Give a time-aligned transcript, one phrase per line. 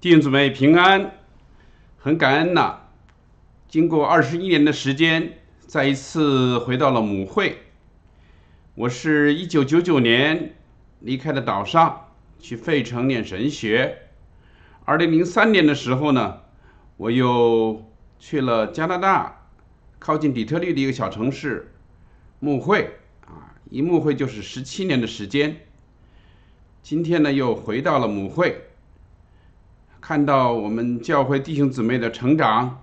[0.00, 1.10] 弟兄姊妹平安，
[1.96, 2.82] 很感恩呐、
[3.66, 7.58] 经过二十一年的时间，再一次回到了母会。
[8.76, 10.54] 我是一九九九年
[11.00, 14.02] 离开了岛上，去费城念神学。
[14.84, 16.42] 二零零三年的时候呢，
[16.96, 17.84] 我又
[18.20, 19.48] 去了加拿大，
[19.98, 21.74] 靠近底特律的一个小城市
[22.38, 25.66] 牧会啊，一牧会就是十七年的时间。
[26.84, 28.66] 今天呢，又回到了母会。
[30.00, 32.82] 看到我们教会弟兄姊妹的成长，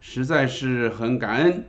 [0.00, 1.64] 实在是很感恩。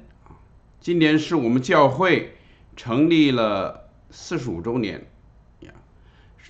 [0.79, 2.35] 今年是我们教会
[2.75, 5.05] 成立了四十五周年，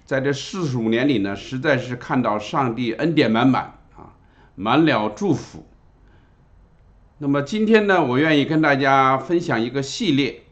[0.05, 4.15] 在这四十五年里呢，实在是看到上帝恩典满满啊，
[4.55, 5.67] 满了祝福。
[7.19, 10.43] 那么今天呢，我愿意跟大家分享一个系列，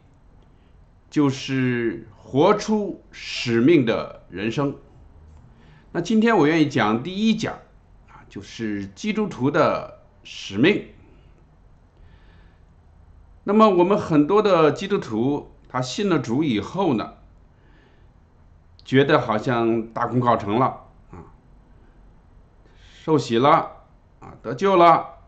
[1.10, 4.76] 就是活出使命的人生。
[5.94, 7.52] 那今天我愿意讲第一讲
[8.08, 10.86] 啊，就是基督徒的使命。
[13.44, 17.12] 那么我们很多的基督徒，他信了主以后呢，
[18.82, 21.28] 觉得好像大功告成了啊，
[23.04, 23.50] 受洗了
[24.20, 25.18] 啊，得救了。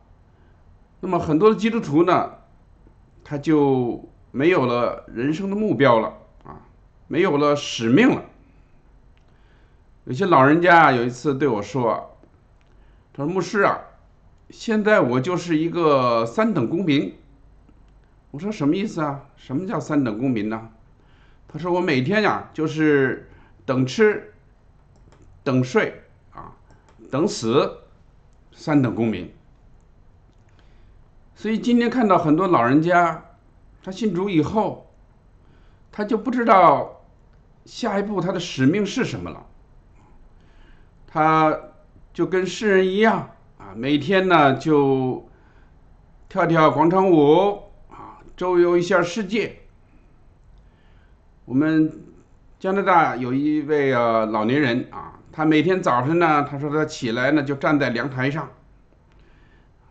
[1.00, 2.36] 那么很多的基督徒呢，
[3.22, 6.62] 他就没有了人生的目标了啊，
[7.06, 8.22] 没有了使命了。
[10.04, 12.18] 有些老人家有一次对我说
[13.14, 13.78] ：“他说牧师啊，
[14.50, 17.16] 现在我就是一个三等公民。”
[18.30, 19.22] 我说什么意思啊？
[19.36, 20.68] 什么叫三等公民呢？
[21.48, 23.30] 他说我每天呀就是
[23.64, 24.34] 等吃、
[25.42, 26.52] 等睡啊、
[27.10, 27.78] 等死，
[28.52, 29.32] 三等公民。
[31.34, 33.24] 所以今天看到很多老人家，
[33.82, 34.90] 他信主以后，
[35.90, 37.04] 他就不知道
[37.64, 39.46] 下一步他的使命是什么了。
[41.14, 41.56] 他
[42.12, 45.28] 就跟世人一样啊，每天呢就
[46.28, 48.18] 跳跳广场舞啊。
[48.36, 49.60] 周游一下世界。
[51.44, 52.02] 我们
[52.58, 58.50] 加拿大有一位呃老年人啊，他每天早晨呢，他说他起来呢就站在阳台上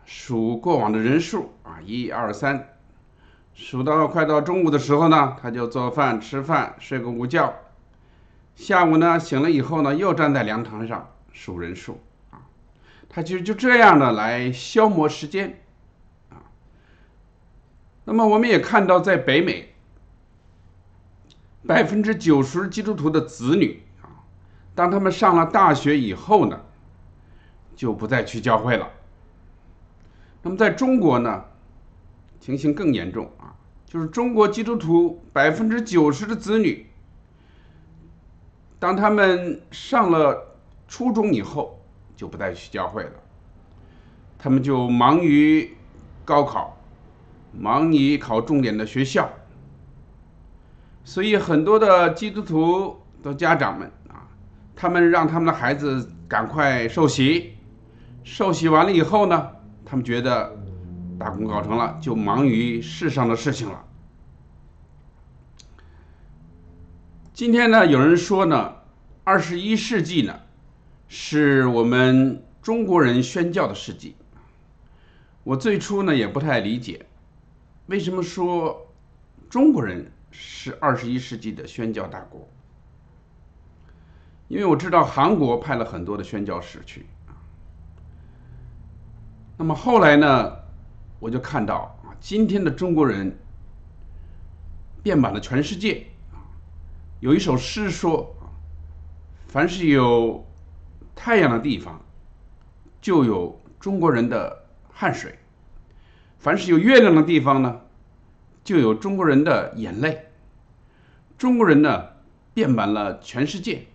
[0.04, 2.68] 数过往的人数啊，一二三，
[3.54, 7.54] 数到快到中午的时候呢，他就做饭吃饭睡个午觉。
[8.56, 12.00] 下午呢醒了以后呢，又站在阳台上数人数
[12.30, 12.40] 啊，
[13.08, 15.60] 他其实就这样的来消磨时间
[16.30, 16.38] 啊。
[18.04, 19.74] 那么我们也看到，在北美，
[21.66, 24.22] 百分之九十基督徒的子女啊，
[24.76, 26.60] 当他们上了大学以后呢，
[27.74, 28.88] 就不再去教会了。
[30.42, 31.44] 那么在中国呢，
[32.38, 36.86] 情形更严重啊，就是中国基督徒百分之九十的子女，
[38.78, 40.53] 当他们上了
[40.88, 41.80] 初中以后，
[42.16, 43.12] 就不再去教会了，
[44.38, 45.76] 他们就忙于
[46.24, 46.76] 高考。
[47.56, 49.30] 忙于考重点的学校，
[51.04, 54.26] 所以很多的基督徒的家长们啊，
[54.74, 57.54] 他们让他们的孩子赶快受洗，
[58.24, 59.50] 受洗完了以后呢，
[59.84, 60.56] 他们觉得
[61.16, 63.84] 大功告成了，就忙于世上的事情了。
[67.32, 68.74] 今天呢，有人说呢，
[69.22, 70.40] 二十一世纪呢，
[71.08, 74.16] 是我们中国人宣教的事迹。
[75.42, 77.06] 我最初呢，也不太理解。
[77.86, 78.86] 为什么说
[79.50, 82.48] 中国人是二十一世纪的宣教大国？
[84.48, 87.06] 因为我知道韩国派了很多的宣教士去。
[89.56, 90.52] 那么后来呢，
[91.20, 93.38] 我就看到啊，今天的中国人
[95.02, 96.06] 遍满了全世界。
[97.20, 98.34] 有一首诗说，
[99.46, 100.44] 凡是有
[101.24, 102.02] 太阳的地方，
[103.00, 105.38] 就有中国人的汗水。
[106.36, 107.80] 凡是有月亮的地方呢，
[108.62, 110.26] 就有中国人的眼泪。
[111.38, 112.08] 中国人呢，
[112.52, 113.86] 遍满了全世界。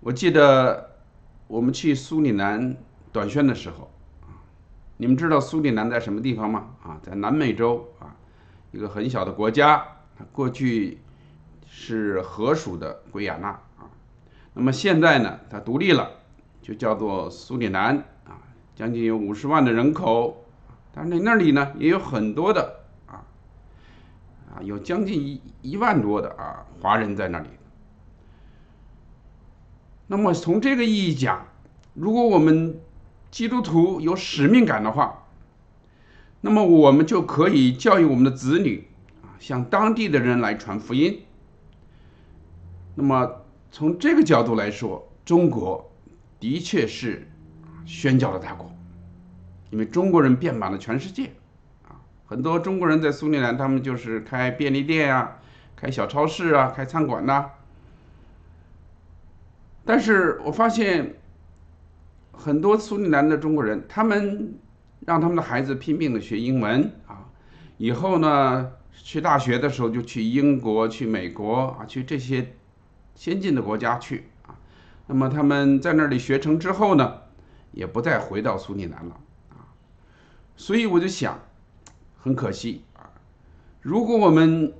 [0.00, 0.96] 我记得
[1.46, 2.76] 我们去苏里南
[3.12, 4.42] 短宣的时候，啊，
[4.96, 6.70] 你们知道苏里南在什么地方吗？
[6.82, 8.16] 啊，在南美洲啊，
[8.72, 9.86] 一个很小的国家。
[10.32, 10.98] 过去
[11.68, 13.56] 是荷属的圭亚那，
[14.54, 16.10] 那么现在呢，它独立了，
[16.62, 18.38] 就叫做苏里南啊。
[18.76, 20.44] 将近有五十万的人口，
[20.92, 23.22] 但是那里呢也有很多的啊
[24.50, 27.48] 啊，有将近一一万多的啊华人在那里。
[30.06, 31.46] 那么从这个意义讲，
[31.94, 32.80] 如果我们
[33.30, 35.26] 基督徒有使命感的话，
[36.40, 38.88] 那么我们就可以教育我们的子女
[39.22, 41.22] 啊，向当地的人来传福音。
[42.96, 43.43] 那么
[43.74, 45.90] 从这个角度来说，中国。
[46.38, 47.26] 的确是
[47.86, 48.70] 宣教的大国，
[49.70, 51.30] 因为中国人遍满了全世界，
[51.88, 55.38] 啊，很多中国人在苏里南，他们就是开便利店啊，
[55.74, 57.46] 开小超市啊，开餐馆呐。
[59.86, 61.14] 但是我发现
[62.30, 64.58] 很多苏里南的中国人，他们
[65.06, 67.24] 让他们的孩子拼命的学英文啊，
[67.78, 72.54] 以后呢去大学的时候就去英国、去美国啊，去这些
[73.14, 74.56] 先进的国家去啊。
[75.06, 77.20] 那么他们在那里学成之后呢，
[77.72, 79.20] 也不再回到苏里南了
[79.50, 79.68] 啊。
[80.56, 81.40] 所以我就想，
[82.18, 83.10] 很可惜啊，
[83.80, 84.72] 如果我们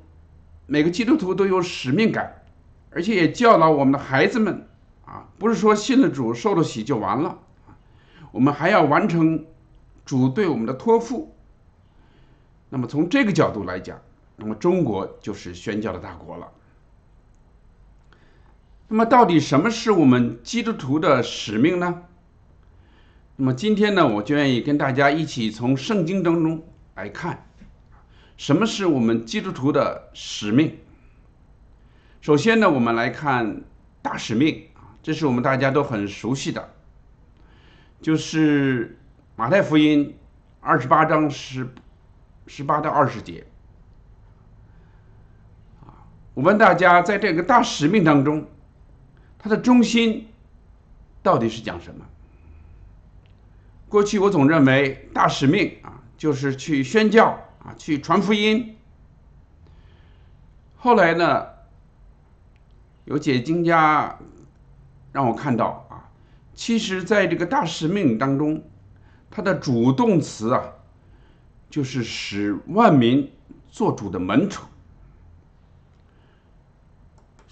[0.67, 2.43] 每个基督徒都有使命感，
[2.91, 4.67] 而且也教导我们的孩子们。
[5.07, 7.39] 啊，不是说信了主、受了洗就完了
[8.33, 9.45] 我们还要完成
[10.07, 11.37] 主对我们的托付。
[12.71, 14.01] 那么从这个角度来讲，
[14.37, 16.51] 那么中国就是宣教的大国了。
[18.89, 22.03] 那么到底什么是我们基督徒的使命呢？
[23.37, 26.63] 那么今天呢，我就愿意跟大家一起从圣经当中
[26.95, 27.47] 来看，
[28.37, 30.79] 什么是我们基督徒的使命。
[32.21, 33.63] 首先呢，我们来看
[34.01, 34.65] 大使命。
[35.03, 36.71] 这是我们大家都很熟悉的，
[38.01, 38.99] 就是
[39.37, 40.17] 马太福音
[40.61, 41.69] 二十八章十
[42.47, 43.47] 十八到二十节。
[46.33, 48.47] 我问大家，在这个大使命当中，
[49.45, 50.27] 它的中心
[51.23, 52.03] 到底是讲什么？
[53.91, 58.75] 过去我总认为大使命啊，就是去宣教啊，去传福音。
[60.77, 61.45] 后来呢，
[63.05, 64.19] 有解经家。
[65.13, 66.09] 让我看到啊，
[66.55, 68.65] 其实在这个大使命当中，
[69.31, 70.65] 它的主动词啊，
[71.69, 73.31] 就是使万民
[73.69, 74.65] 做主的门徒。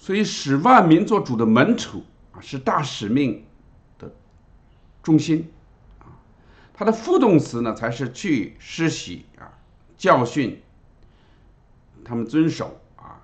[0.03, 2.03] 所以使万民做主的门徒
[2.33, 3.45] 啊，是大使命
[3.97, 4.11] 的
[5.01, 5.49] 中心
[5.99, 6.19] 啊。
[6.73, 9.47] 它的副动词呢，才是去施洗啊，
[9.95, 10.61] 教训
[12.03, 13.23] 他们遵守啊。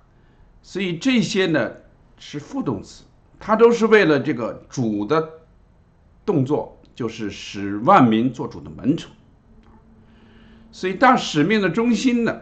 [0.62, 1.70] 所以这些呢
[2.16, 3.04] 是副动词。
[3.38, 5.28] 它都是为了这个主的
[6.24, 9.10] 动作，就是使万民做主的门徒。
[10.72, 12.40] 所以大使命的中心呢，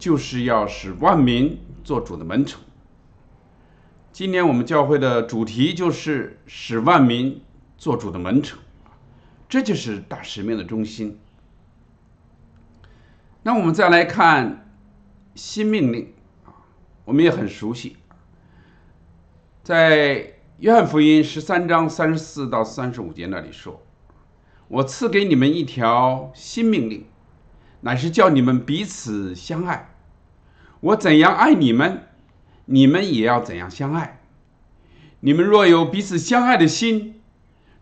[0.00, 2.58] 就是要使万民做主的门徒。
[4.14, 7.42] 今年我们教会的主题就是使万民
[7.76, 8.58] 做主的门徒，
[9.48, 11.18] 这就是大使命的中心。
[13.42, 14.70] 那我们再来看
[15.34, 16.12] 新命令
[16.44, 16.54] 啊，
[17.04, 17.96] 我们也很熟悉。
[19.64, 23.82] 在约翰福音十三章三十四到三十五节那里说
[24.68, 27.04] ：“我赐给你们一条新命令，
[27.80, 29.92] 乃是叫你们彼此相爱。
[30.78, 32.06] 我怎样爱你们，
[32.66, 34.20] 你们也要怎样相爱。
[35.20, 37.20] 你们若有彼此相爱的心，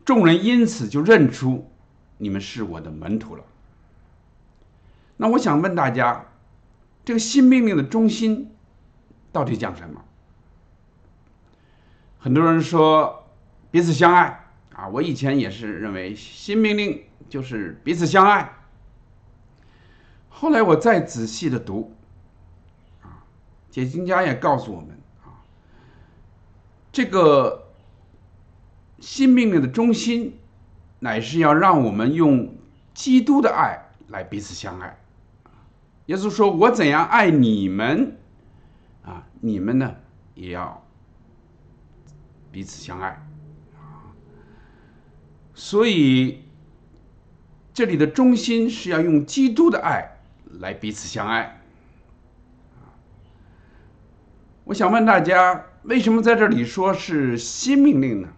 [0.05, 1.71] 众人因此就认出
[2.19, 3.45] 你们是我的门徒了。”
[5.19, 6.27] 那我想问大家，
[7.05, 8.51] 这个新命令的中心
[9.31, 10.05] 到底讲什么？
[12.19, 13.25] 很多人说
[13.71, 18.53] 彼此相爱啊，我以前也是认为新命令就是彼此相爱。
[20.29, 21.95] 后来我再仔细的读，
[23.73, 24.91] 解经家也告诉我们
[25.25, 25.43] 啊，
[26.93, 27.73] 这个
[29.01, 30.39] 新命令的中心
[31.01, 32.55] 乃是要让我们用
[32.95, 34.97] 基督的爱来彼此相爱。
[36.07, 38.19] 耶稣说：“我怎样爱你们，
[39.05, 39.97] 啊，你们呢
[40.35, 40.81] 也要。”
[42.53, 43.27] 彼此相爱，
[45.55, 46.45] 所以
[47.73, 50.19] 这里的中心是要用基督的爱
[50.61, 51.62] 来彼此相爱。
[54.73, 58.29] 我想问大家，为什么在这里说是新命令呢？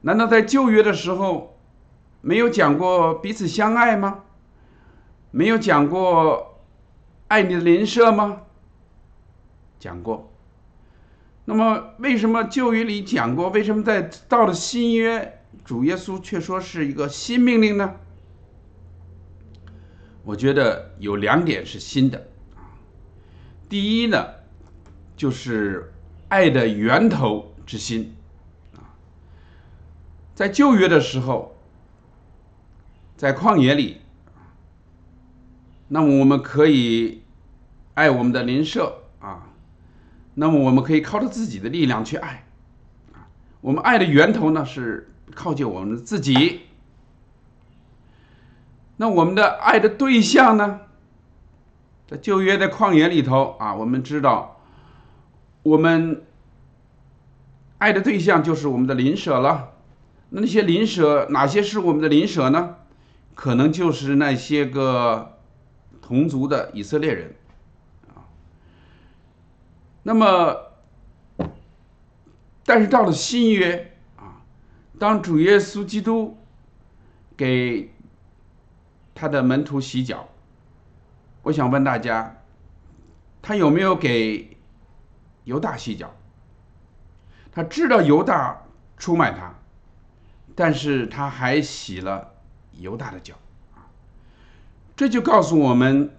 [0.00, 1.56] 难道在旧约的时候
[2.22, 4.24] 没有讲过彼此相爱吗？
[5.30, 6.60] 没有讲过
[7.28, 8.42] 爱你的邻舍吗？
[9.78, 10.32] 讲过。
[11.44, 13.48] 那么，为什么旧约里讲过？
[13.50, 17.94] 为什么在到了新约，主耶稣却说是一个新命令呢？
[20.24, 22.26] 我觉得有两点是新的。
[23.68, 24.26] 第一呢，
[25.16, 25.92] 就是
[26.28, 28.14] 爱的源头之心
[28.74, 28.94] 啊。
[30.34, 31.56] 在旧约的时候，
[33.16, 34.02] 在旷野里，
[35.88, 37.22] 那么我们可以
[37.94, 39.46] 爱我们的邻舍啊。
[40.34, 42.44] 那么我们可以靠着自己的力量去爱，
[43.14, 43.26] 啊，
[43.62, 46.60] 我们爱的源头呢是靠近我们自己。
[48.98, 50.80] 那我们的爱的对象呢，
[52.06, 54.55] 在旧约的旷野里头啊，我们知道，
[55.66, 56.22] 我们
[57.78, 59.72] 爱的对象就是我们的邻舍了。
[60.30, 62.76] 那那些邻舍哪些是我们的邻舍呢？
[63.34, 65.38] 可能就是那些个
[66.00, 67.34] 同族的以色列人
[68.14, 68.30] 啊。
[70.04, 70.56] 那么，
[72.64, 74.42] 但是到了新约啊，
[75.00, 76.38] 当主耶稣基督
[77.36, 77.92] 给
[79.16, 80.28] 他的门徒洗脚，
[81.42, 82.38] 我想问大家，
[83.42, 84.55] 他有没有给
[85.46, 86.14] 犹大洗脚？
[87.52, 88.64] 他知道犹大
[88.98, 89.54] 出卖他，
[90.54, 92.34] 但是他还洗了
[92.72, 93.34] 犹大的脚！
[94.94, 96.10] 这就告诉我们，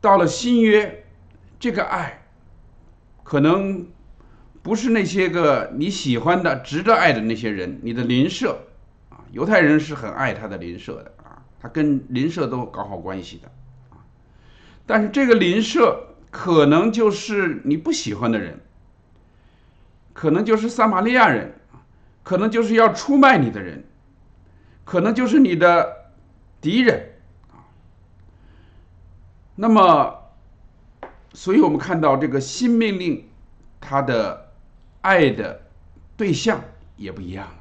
[0.00, 1.04] 到了新约，
[1.60, 2.26] 这个爱
[3.22, 3.86] 可能
[4.62, 8.66] 不是那些个你喜欢的、值得爱的那些人，你的邻舍
[9.10, 9.22] 啊。
[9.30, 13.48] 犹太人是很爱他的邻舍的啊，他跟邻舍都搞好关系的
[13.90, 14.02] 啊。
[14.86, 18.60] 但是这个邻舍可能就是你不喜欢的人。
[20.12, 21.54] 可能就是撒玛利亚人，
[22.24, 23.84] 可能就是要出卖你的人，
[24.84, 26.10] 可能就是你的
[26.60, 27.10] 敌人
[27.52, 27.62] 啊。
[29.54, 30.32] 那么，
[31.32, 33.28] 所以我们看到这个新命令，
[33.80, 34.50] 它的
[35.02, 35.60] 爱的
[36.16, 36.64] 对象
[36.96, 37.54] 也不一样了。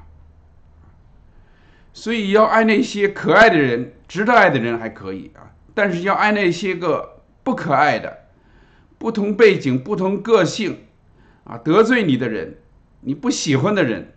[1.93, 8.25] 所以要爱那些可爱的人、值得爱的人还可以啊，但是要爱那些个不可爱的、
[8.97, 10.83] 不同背景、不同个性。
[11.43, 12.57] 啊，得罪你的人，
[12.99, 14.13] 你不喜欢的人，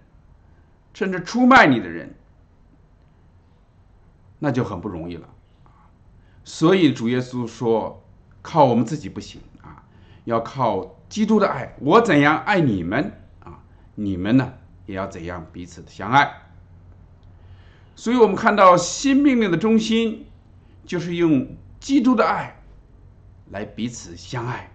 [0.93, 2.17] 甚至出卖你的人，
[4.41, 5.29] 那就很不容易了。
[6.43, 8.03] 所以主耶稣说，
[8.43, 9.85] 靠我们自己不行啊，
[10.25, 11.77] 要靠基督的爱。
[11.79, 13.13] 我怎样爱你们
[13.45, 13.63] 啊，
[13.95, 14.55] 你们呢
[14.87, 16.33] 也要怎样彼此的相爱。
[17.95, 20.27] 所以我们看到新命令的中心，
[20.85, 22.60] 就是用基督的爱
[23.51, 24.73] 来彼此相爱，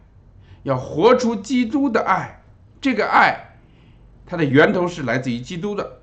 [0.63, 2.43] 要活出基督的爱。
[2.79, 3.57] 这个爱，
[4.25, 6.01] 它的源头是来自于基督的，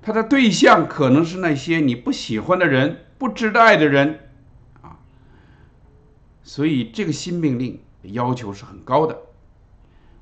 [0.00, 4.20] 它的对象可能是那些你不喜欢的人、不值得爱的人，
[4.82, 4.98] 啊，
[6.44, 9.18] 所以这个新命令要求是很高的。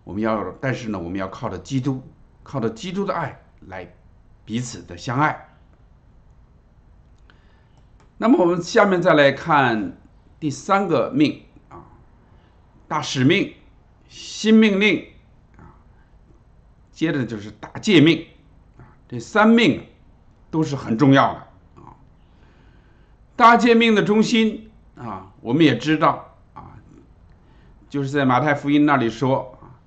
[0.04, 2.02] 我们要，但是呢，我们要靠着基督，
[2.42, 3.92] 靠着基督的爱来
[4.44, 5.48] 彼此的相爱。
[8.16, 9.98] 那么我们下面再来看
[10.44, 11.86] 第三个命啊，
[12.86, 13.54] 大使命，
[14.10, 15.06] 新命令
[15.56, 15.72] 啊。
[16.92, 18.26] 接着就是大诫命，
[18.76, 19.86] 啊，这三命
[20.50, 21.96] 都是很重要的啊。
[23.34, 26.76] 大诫命的中心啊，我们也知道啊，
[27.88, 29.80] 就是在马太福音那里说啊，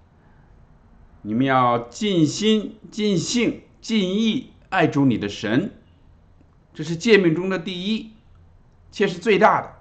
[1.22, 5.72] 你们要尽心、尽性、尽意爱主你的神，
[6.74, 8.14] 这是诫命中的第一，
[8.90, 9.77] 且是最大的。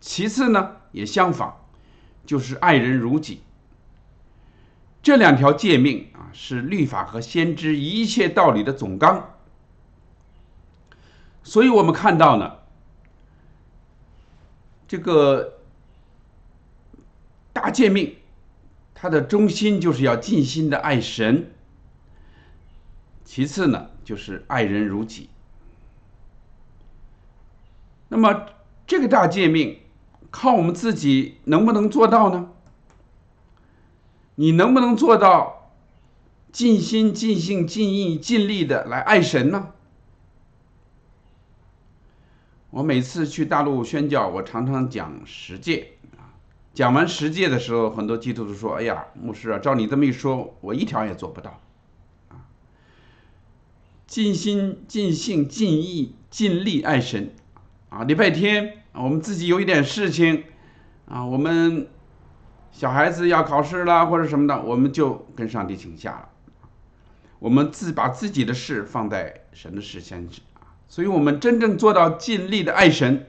[0.00, 1.52] 其次呢，也相仿，
[2.24, 3.42] 就是爱人如己。
[5.02, 9.34] 这两条诫命啊，是律法和先知一切道理的总纲。
[11.42, 12.58] 所以我们看到呢，
[14.86, 15.58] 这个
[17.52, 18.16] 大诫命，
[18.94, 21.50] 它的中心就是要尽心的爱神。
[23.24, 25.30] 其次呢，就是爱人如己。
[28.08, 28.46] 那么
[28.86, 29.79] 这个大诫命，
[30.30, 32.50] 靠我们自己能不能做到呢？
[34.36, 35.72] 你能不能做到
[36.50, 39.72] 尽心、尽性、尽意、尽力的来爱神呢？
[42.70, 46.32] 我每次去大陆宣教，我常常讲十诫啊。
[46.72, 51.60] 讲完十诫的时候，很多基督徒说：“哎呀，牧师啊，照你这么一说，我一条也做不到
[52.28, 52.46] 啊。”
[54.06, 57.34] 尽心、尽性、尽意、尽力爱神
[57.90, 58.04] 啊！
[58.04, 60.44] 礼拜天啊我们自己有一点事情
[61.06, 61.88] 啊，我们。
[62.72, 66.28] 小孩子要考试了或者什么的，我们就跟上帝请假了。
[67.40, 73.26] 我们自把自己的事放在神的事先啊，所以我们真正做到尽力的爱神，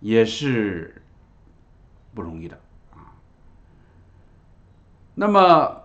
[0.00, 1.02] 也是
[2.14, 2.58] 不容易的
[2.94, 3.12] 啊。
[5.14, 5.82] 那么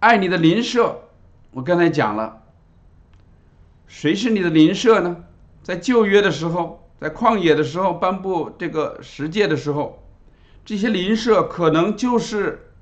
[0.00, 1.08] 爱你的邻舍，
[1.52, 2.42] 我刚才讲了，
[3.86, 5.24] 谁是你的邻舍呢？
[5.62, 9.96] 在旧约的时候，在旷野的时候颁布这个十诫的时候。
[10.62, 12.74] 这些邻舍可能就是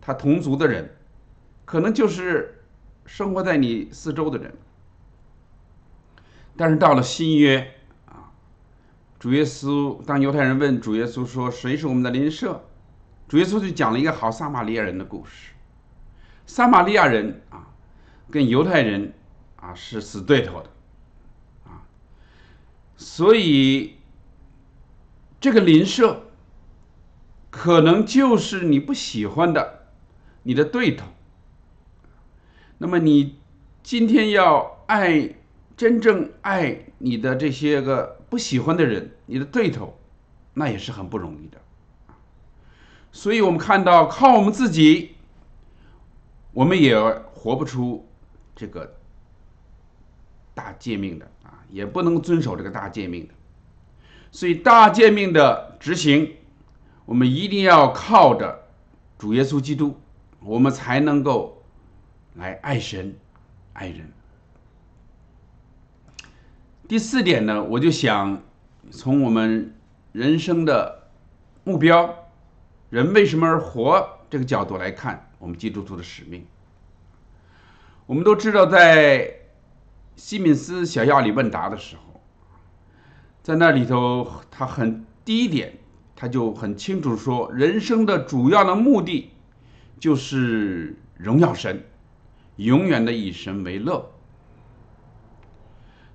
[0.00, 0.94] 他同族的人，
[1.64, 2.62] 可能就是
[3.06, 4.54] 生活在你四周的人。
[6.56, 7.72] 但是到了新约
[8.04, 8.30] 啊，
[9.18, 12.62] 主耶稣当犹太人问主耶稣说：“谁是我们的邻舍？”
[13.26, 15.52] 主耶稣就讲了一个好撒玛利亚人的故事。
[16.46, 17.66] 撒玛利亚人啊，
[18.30, 19.14] 跟犹太人
[19.56, 20.70] 啊是死对头的，
[22.96, 23.96] 所以
[25.40, 26.24] 这个邻舍。
[27.54, 29.88] 可能就是你不喜欢的，
[30.42, 31.04] 你的对头。
[32.78, 33.36] 那么你
[33.82, 35.34] 今天要爱，
[35.76, 39.98] 真正爱你的这些个不喜欢的人，你的对头，
[40.54, 41.58] 那也是很不容易的。
[43.12, 45.16] 所以我们看到，靠我们自己，
[46.54, 46.98] 我们也
[47.34, 48.08] 活不出
[48.56, 48.96] 这个
[50.54, 53.34] 大诫命的啊，也不能遵守这个大诫命的。
[54.30, 56.36] 所以大诫命的执行，
[57.04, 58.68] 我们一定要靠着
[59.18, 60.00] 主耶稣基督，
[60.40, 61.62] 我们才能够
[62.34, 63.14] 来爱神、
[63.72, 64.12] 爱人。
[66.88, 68.42] 第四点呢，我就想
[68.90, 69.74] 从我们
[70.12, 71.08] 人生的
[71.64, 72.18] 目标。
[72.90, 74.18] 人为什么而活？
[74.28, 76.46] 这个角度来看，我们基督徒的使命。
[78.06, 79.41] 我们都知道，在
[80.16, 82.20] 西敏斯小亚里问答的时候，
[83.42, 85.78] 在那里头，他很第一点，
[86.14, 89.30] 他就很清楚说，人生的主要的目的
[89.98, 91.84] 就是荣耀神，
[92.56, 94.12] 永远的以神为乐。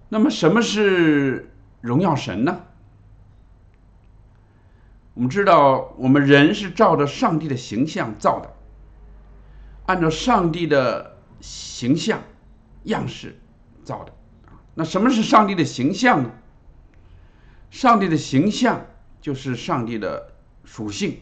[0.09, 1.51] 那么，什么是
[1.81, 2.61] 荣耀神呢？
[5.13, 8.53] 我们知道，我们人是照着上帝的形象造的，
[9.87, 12.21] 按照上帝的形象
[12.83, 13.35] 样式
[13.87, 14.11] 造的
[14.51, 16.31] 啊那什么是上帝的形象呢？
[17.71, 18.85] 上帝的形象
[19.21, 20.33] 就是上帝的
[20.65, 21.19] 属性。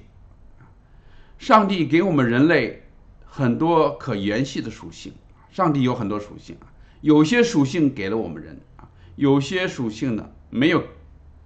[1.38, 2.84] 上帝给我们人类
[3.26, 5.14] 很多可延续的属性。
[5.52, 6.68] 上帝有很多属性啊，
[7.02, 10.84] 有些属性给了我们人啊，有些属性呢没有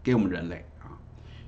[0.01, 0.97] 给我们人类啊。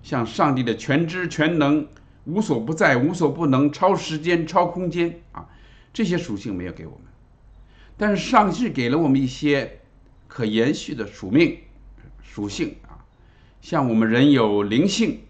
[0.03, 1.87] 像上帝的全知全能、
[2.25, 5.49] 无所不在、无所不能、超时间、超空间啊，
[5.91, 7.10] 这些属性没有给我们，
[7.97, 9.81] 但是上帝给了我们一些
[10.27, 11.59] 可延续的属命
[12.23, 13.05] 属性啊，
[13.61, 15.21] 像我们人有灵性，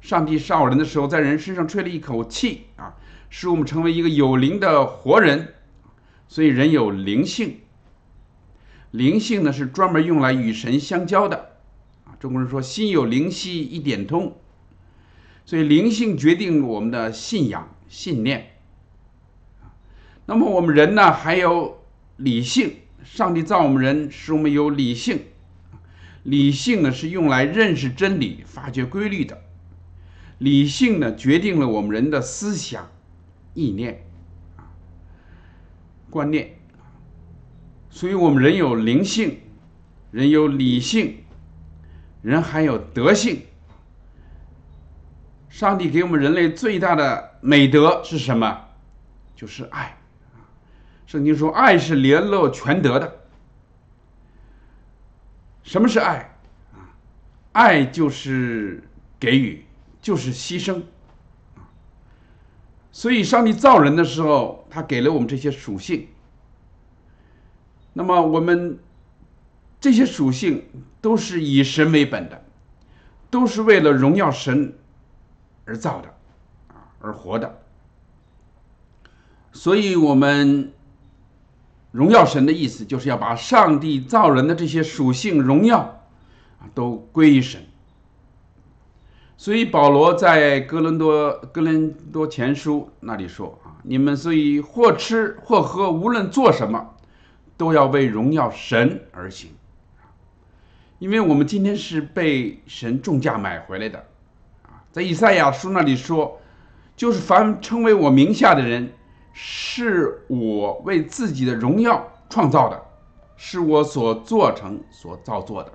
[0.00, 2.94] 上帝造人的时候在人身上吹了一口气啊，
[3.28, 5.54] 使我们成为一个有灵的活人，
[6.26, 7.60] 所以人有灵性。
[8.92, 11.58] 灵性呢是专门用来与神相交的
[12.04, 12.16] 啊。
[12.18, 14.38] 中国人说“心有灵犀一点通”，
[15.44, 18.52] 所以灵性决定我们的信仰、信念。
[20.24, 21.84] 那么我们人呢，还有
[22.16, 22.76] 理性。
[23.04, 25.20] 上帝造我们人，使我们有理性。
[26.24, 29.42] 理性呢，是用来认识真理、发掘规律的。
[30.38, 32.90] 理性呢，决定了我们人的思想、
[33.54, 34.04] 意念、
[36.10, 36.58] 观念。
[37.90, 39.38] 所以我们人有灵性，
[40.10, 41.18] 人有理性。
[42.22, 43.42] 人还有德性，
[45.48, 48.64] 上帝给我们人类最大的美德是什么？
[49.36, 49.96] 就是爱。
[51.06, 53.20] 圣经说，爱是联络全德的。
[55.62, 56.36] 什么是爱？
[56.74, 56.92] 啊，
[57.52, 58.82] 爱就是
[59.18, 59.64] 给予，
[60.00, 60.82] 就是牺牲。
[62.92, 66.08] 所以，上帝造人的时候，他给了我们这些属性。
[67.92, 68.78] 那么，我们。
[69.78, 70.66] 这些属性
[71.00, 72.44] 都是以神为本的，
[73.30, 74.76] 都是为了荣耀神
[75.64, 76.08] 而造的，
[76.68, 77.62] 啊，而活的。
[79.52, 80.72] 所以，我们
[81.96, 85.78] 荣耀神的意思，就是要把上帝造人的这些属性荣耀
[86.60, 87.62] 啊，都归于神。
[89.38, 96.94] 所以，保罗在哥伦多哥伦多前书那里说啊：“你们所以或吃或喝，无论做什么，
[97.56, 99.50] 都要为荣耀神而行。”
[100.98, 104.04] 因为我们今天是被神重价买回来的，
[104.64, 106.40] 啊，在以赛亚书那里说，
[106.94, 108.92] 就是凡称为我名下的人，
[109.38, 112.82] 是我为自己的荣耀创造的，
[113.36, 115.70] 是我所做成、所造作的。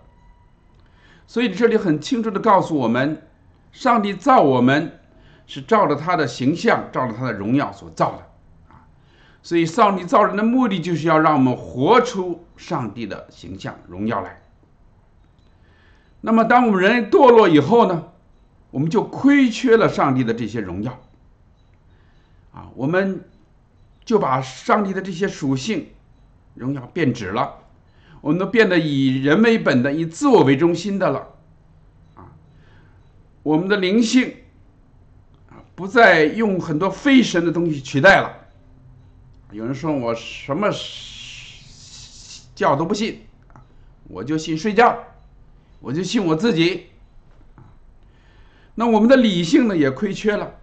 [1.27, 3.21] 所以这里很清楚的告诉我们，
[3.71, 4.99] 上帝造我们
[5.45, 8.81] 是照着他的形象、照着他的荣耀所造的，啊，
[9.43, 14.41] 所以上帝造人的目的就是要让我们活出上帝的形象、荣耀来。
[16.21, 18.05] 那么，当我们人类堕落以后呢，
[18.71, 20.99] 我们就亏缺了上帝的这些荣耀，
[22.53, 23.23] 啊，我们
[24.05, 25.87] 就把上帝的这些属性、
[26.55, 27.55] 荣耀变质了，
[28.21, 31.27] 我们都变得以人为本的、以自我为中心的了，
[32.15, 32.33] 啊，
[33.43, 34.35] 我们的灵性
[35.49, 38.31] 啊，不再用很多非神的东西取代了。
[39.51, 40.69] 有人说我什么
[42.55, 43.21] 觉都不信，
[44.07, 44.97] 我就信睡觉。
[45.83, 46.89] 我就信我自己，
[48.75, 50.53] 那我们的理性呢也亏缺了。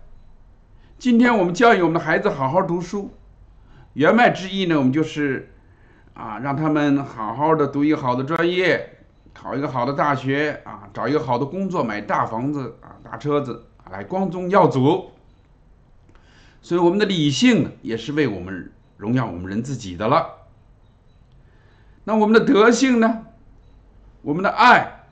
[0.97, 3.11] 今天我们教育我们的孩子好好读书，
[3.99, 5.53] 言外之意呢，我们就是
[6.15, 8.99] 啊，让他们好好的读一个好的专业，
[9.35, 15.11] 考一个好的大学啊，找一个好的工作，买大房子啊，大车子，来光宗耀祖。
[16.63, 20.47] 所以我们的理性也是为我们荣耀我们人自己的了。
[22.05, 23.27] 那我们的德性呢？
[24.23, 25.07] 我们的爱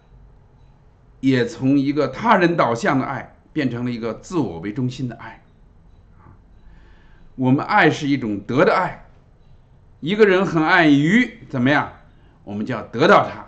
[1.19, 5.43] 也从一个他人导向的爱变成了一个自我为中心的爱。
[7.37, 9.05] 我们爱是一种德的爱。
[10.01, 11.93] 一个人很爱鱼，怎么样？
[12.45, 13.47] 我们就要得到它。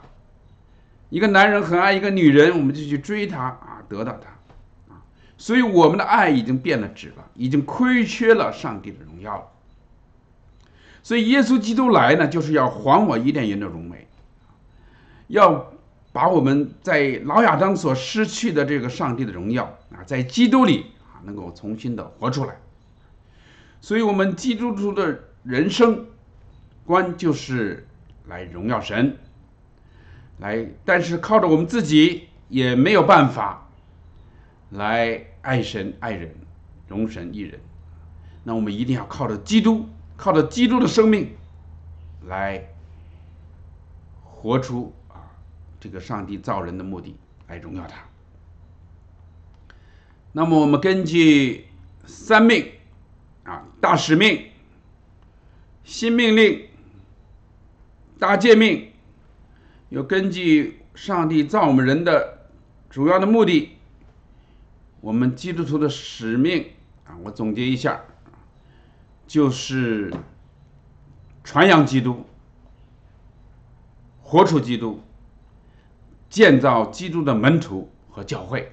[1.11, 5.01] 一个男人很爱一个女人，我们就去追她啊，得到她啊。
[5.37, 9.44] 所以我们的爱已经变了质了，已经亏缺了上帝的荣耀了。
[11.03, 14.07] 所以耶稣基督来呢，就是要还我伊甸园的荣美，
[15.29, 15.72] 要
[16.12, 22.57] 把我们在老亚当所失去的这个上帝的荣耀啊，在基督里啊，能够重新的活出来。
[23.81, 26.07] 所以，我们基督徒的人生
[26.85, 27.87] 观就是
[28.27, 29.17] 来荣耀神，
[30.38, 33.71] 来，但是靠着我们自己也没有办法
[34.71, 36.35] 来爱神爱人，
[36.88, 37.61] 容神益人。
[38.45, 39.88] 那我们一定要靠着基督。
[40.17, 41.31] 靠着基督的生命
[42.27, 42.71] 来
[44.25, 45.31] 活出啊，
[45.79, 47.14] 这个上帝造人的目的，
[47.47, 48.03] 来荣耀他。
[50.33, 51.69] 那么我们根据
[52.05, 52.67] 三命
[53.49, 54.47] 啊，大使命、
[55.83, 56.69] 新命令、
[58.19, 58.93] 大诫命，
[59.89, 62.51] 又根据上帝造我们人的
[62.91, 63.71] 主要的目的，
[65.01, 66.73] 我们基督徒的使命
[67.07, 68.05] 啊，我总结一下。
[69.27, 70.11] 就是
[71.45, 72.25] 传扬基督，
[74.23, 75.03] 活出基督，
[76.31, 78.73] 建造基督的门徒和教会。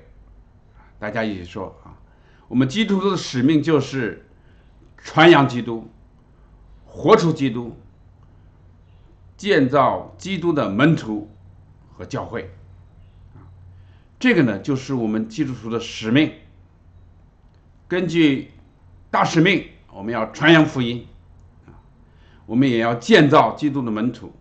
[0.97, 1.99] 大家一起说啊，
[2.47, 4.25] 我们基督徒的使命就是
[5.05, 5.87] 传扬基督，
[6.85, 7.77] 活出基督，
[9.37, 11.29] 建造基督的门徒
[11.93, 12.51] 和教会。
[14.19, 16.33] 这个呢，就是我们基督徒的使命。
[17.87, 18.51] 根据
[19.09, 19.69] 大使命。
[19.95, 21.07] 我们要传扬福音，
[22.45, 24.33] 我们也要建造基督的门徒。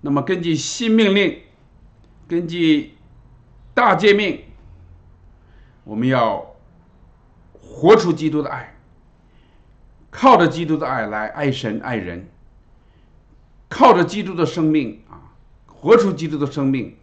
[0.00, 1.40] 那么，根据新命令，
[2.28, 2.94] 根据
[3.74, 4.44] 大诫命，
[5.82, 6.54] 我们要
[7.60, 8.73] 活出基督的爱，
[10.16, 12.28] 靠着基督的爱来爱神爱人，
[13.68, 15.34] 靠着基督的生命啊，
[15.66, 16.96] 活出基督的生命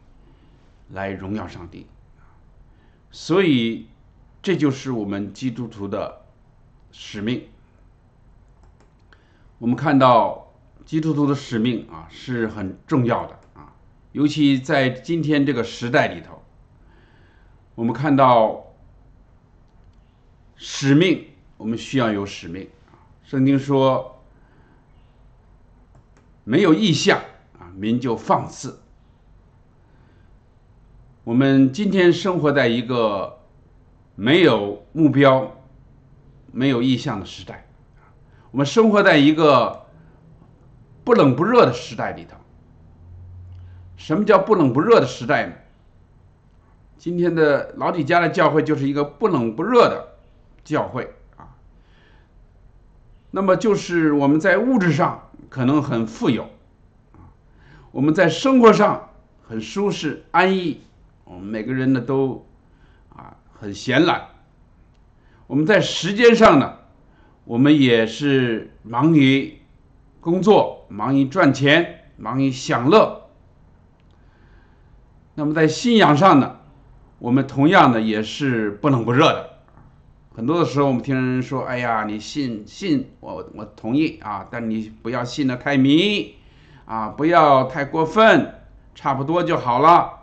[0.92, 1.88] 来荣耀上帝。
[3.12, 3.88] 所以，
[4.42, 6.22] 这就是我们基督徒的。
[6.94, 7.48] 使命，
[9.58, 10.52] 我们看到
[10.86, 13.74] 基督徒的使命啊是很重要的啊，
[14.12, 16.44] 尤其在今天这个时代里头，
[17.76, 18.74] 我们看到
[20.58, 22.68] 使命，我们需要有使命。
[23.32, 24.22] 圣经说，
[26.44, 27.18] 没有意向
[27.58, 28.82] 啊，民就放肆。
[31.24, 33.40] 我们今天生活在一个
[34.16, 35.50] 没有目标。
[36.52, 37.66] 没有意向的时代，
[38.52, 39.86] 我们生活在一个
[41.06, 42.36] 不冷不热的时代里头。
[43.96, 45.54] 什么叫不冷不热的时代呢？
[46.98, 50.18] 今天的老底家的教会就是一个不冷不热的
[50.66, 51.16] 教会。
[53.32, 56.50] 那么就是我们在物质上可能很富有，
[57.92, 59.10] 我们在生活上
[59.48, 60.82] 很舒适安逸，
[61.24, 62.46] 我们每个人呢都
[63.16, 64.28] 啊很闲懒。
[65.48, 66.78] 我们在时间上呢，
[67.46, 69.60] 我们也是忙于
[70.20, 73.30] 工作，忙于赚钱，忙于享乐。
[75.36, 76.58] 那么在信仰上呢，
[77.20, 79.51] 我们同样的也是不冷不热的。
[80.34, 86.36] 很多的时候，我们听人说：“哎呀，你信信我，我同意啊，但你不要信的太迷
[86.86, 88.56] 啊，不要太过分，
[88.96, 90.20] 差不多就好了。”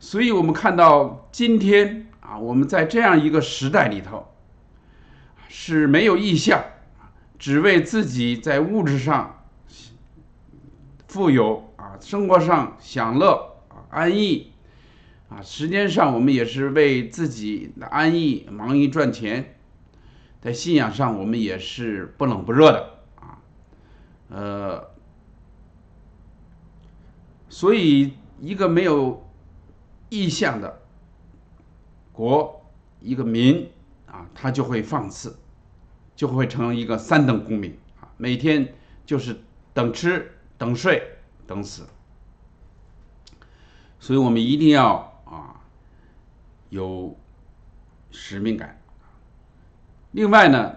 [0.00, 2.04] 所以，我们看到今天。
[2.20, 4.28] 啊，我们在这样一个时代里头，
[5.48, 6.62] 是没有意向，
[7.38, 9.44] 只为自己在物质上
[11.06, 14.52] 富有啊，生活上享乐啊，安逸
[15.28, 19.58] 啊，时间上我们也是为自己的安逸忙于赚钱，
[20.40, 23.38] 在信仰上我们也是不冷不热的啊，
[24.30, 24.90] 呃，
[27.48, 29.28] 所以一个没有
[30.08, 30.80] 意向的。
[32.12, 32.66] 国
[33.00, 33.70] 一个民
[34.06, 35.38] 啊，他就会放肆，
[36.16, 38.74] 就会成为一个三等公民啊，每天
[39.06, 39.40] 就是
[39.72, 41.00] 等吃等睡
[41.46, 41.86] 等死。
[44.00, 45.17] 所以我们一定要
[46.70, 47.16] 有
[48.10, 48.80] 使命感。
[50.12, 50.74] 另外呢，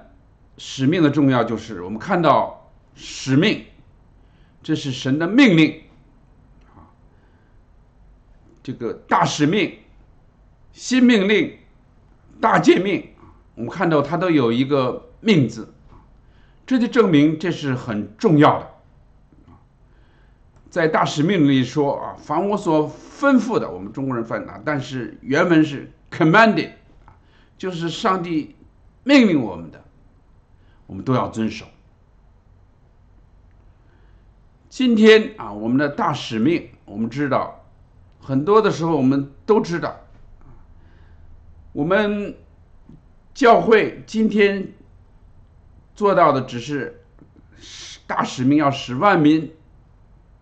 [0.58, 3.66] 使命的重要就是我们看到使命，
[4.62, 5.84] 这是神的命令
[6.76, 6.88] 啊，
[8.62, 9.78] 这个大使命。
[10.74, 11.58] 新命令、
[12.40, 13.10] 大诫命
[13.56, 15.74] 我们看到它都有一个命字，
[16.66, 18.71] 这就证明这是很重要的。
[20.72, 26.72] 在大使命里说啊，凡我所吩咐的，我们中国人翻啊，但是原文是 commanded，
[27.58, 28.56] 就是上帝
[29.04, 29.84] 命令我们的，
[30.88, 31.66] 我们都要遵守。
[34.70, 37.66] 今天啊，我们的大使命，我们知道，
[38.22, 40.00] 很多的时候我们都知道，
[41.74, 42.34] 我们
[43.34, 44.72] 教会今天
[45.96, 47.04] 做到的只是
[48.08, 49.52] 大使命，要使万民。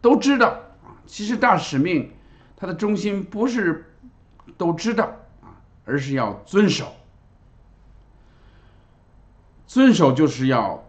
[0.02, 0.48] 都知道
[0.84, 2.12] 啊，其实大使命
[2.56, 3.94] 它的中心不是
[4.58, 5.06] 都知道
[5.42, 6.94] 啊，而是要遵守。
[9.68, 10.84] 遵守就是要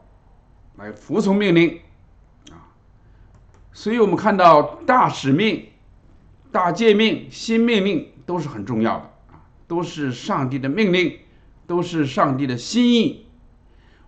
[0.76, 1.80] 来服从命令
[2.50, 2.70] 啊，
[3.72, 5.68] 所以我们看到大使命、
[6.52, 11.18] 大诫命、新命令都是很重要的啊，都是上帝的命令，
[11.66, 13.26] 都是上帝的心意，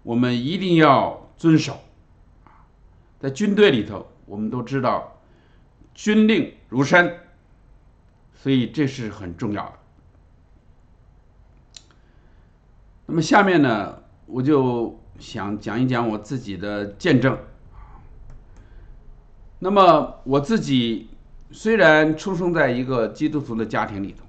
[0.04, 1.80] 我们一定要遵守，
[3.18, 4.06] 在军队里头。
[4.32, 5.20] 我们都知道，
[5.92, 7.18] 军令如山，
[8.32, 9.72] 所以这是很重要的。
[13.04, 17.38] 那么下面呢，我就想讲一讲我自己的见证。
[19.58, 21.10] 那么我自己
[21.50, 24.24] 虽然出生在一个基督徒的家庭里头，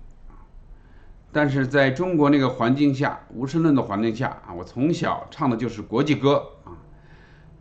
[1.32, 6.76] 但是在中国那个环境下，无神论的环境下啊，我从小唱的就是国际歌啊，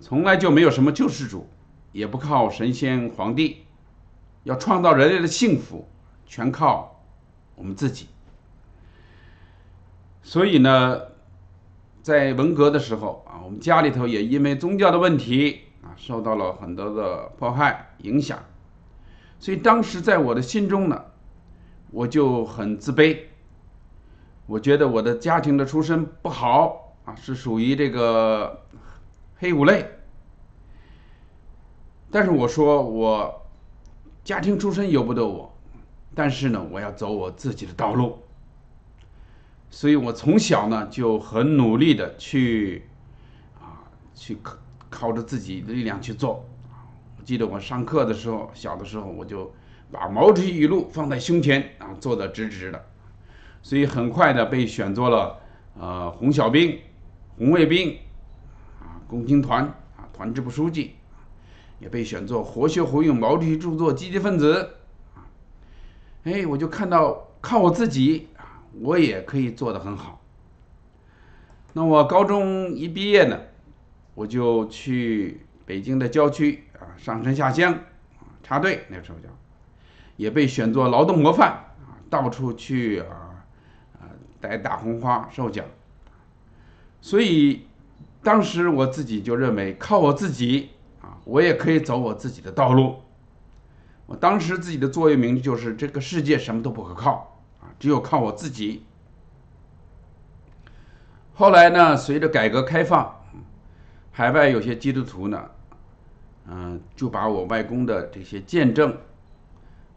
[0.01, 1.47] 从来就没有什么救世主。
[1.93, 3.65] 也不靠神仙皇帝，
[4.45, 5.87] 要创造人类的幸福，
[6.27, 7.05] 全靠
[7.55, 8.09] 我们自己。
[10.23, 11.03] 所以呢，
[12.03, 18.39] 在文革的时候啊，我们家里头也因为宗教的问题啊，受到了很多的迫害影响。
[19.39, 21.05] 所以当时在我的心中呢，
[21.91, 23.19] 我就很自卑。
[24.47, 28.63] 我觉得我的家庭的出身不好啊，是属于这个
[29.37, 29.87] 黑五类。
[32.13, 33.43] 但是我说我
[34.23, 35.51] 家庭出身由不得我，
[36.15, 38.19] 但是呢，我要走我自己的道路，
[39.71, 42.87] 所以我从小呢就很努力的去
[43.59, 43.81] 啊
[44.15, 44.59] 去靠
[44.91, 46.45] 靠着自己的力量去做。
[47.19, 49.51] 我记得我上课的时候，小的时候我就
[49.91, 52.85] 把毛主席语录放在胸前啊，坐得直直的，
[53.63, 55.41] 所以很快的被选做了
[55.81, 56.79] 呃红小兵、
[57.39, 57.97] 红卫兵
[58.83, 59.65] 啊，共青团
[59.97, 60.97] 啊团支部书记。
[61.83, 64.77] 也被选作活学活用毛主席著作积极分子
[65.17, 65.27] 啊！
[66.23, 68.29] 哎，我就看到靠我自己，
[68.81, 70.21] 我也可以做得很好。
[71.73, 73.37] 那我高中一毕业呢，
[74.15, 77.77] 我就去北京的郊区啊，上山下乡，
[78.45, 79.29] 插队那时候叫，
[80.17, 83.43] 也被选作劳动模范啊，到处去啊
[83.95, 84.07] 啊
[84.41, 85.67] 带大红花受奖。
[87.01, 87.67] 所以
[88.23, 90.71] 当时我自己就认为靠我自己。
[91.25, 93.03] 我也可以走我自己的道路。
[94.07, 98.85] 我当时自己的座右铭就是：“这个世界什么都不可靠啊，只有靠我自己。”
[101.35, 103.21] 后来呢，随着改革开放，
[104.11, 105.51] 海外有些基督徒呢，
[106.47, 108.91] 嗯，就把我外公的这些见证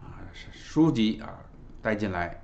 [0.01, 1.27] 啊书籍啊
[1.81, 2.41] 带进来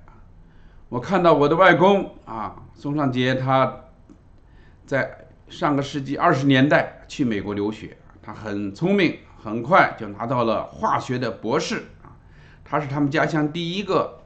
[0.90, 3.80] 我看到我的外公啊，宋尚杰，他
[4.84, 7.96] 在上个世纪二十年代去美国留学。
[8.22, 12.14] 他很聪明，很快就拿到了化学的博士啊！
[12.64, 14.22] 他是他们家乡第一个